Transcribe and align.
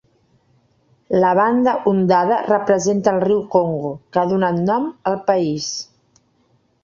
La 1.23 1.33
banda 1.39 1.75
ondada 1.91 2.39
representa 2.47 3.13
el 3.17 3.21
riu 3.25 3.43
Congo, 3.57 3.91
que 4.15 4.21
ha 4.21 4.25
donat 4.31 4.59
nom 4.71 4.87
al 5.11 5.19
país. 5.31 5.69